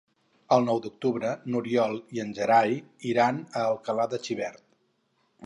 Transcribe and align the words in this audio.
El 0.55 0.63
nou 0.69 0.79
d'octubre 0.85 1.33
n'Oriol 1.55 1.93
i 2.17 2.23
en 2.25 2.33
Gerai 2.39 2.75
iran 3.11 3.45
a 3.45 3.67
Alcalà 3.67 4.09
de 4.17 4.23
Xivert. 4.27 4.67